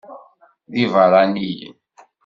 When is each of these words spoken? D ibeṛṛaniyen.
D 0.71 0.75
ibeṛṛaniyen. 0.83 1.75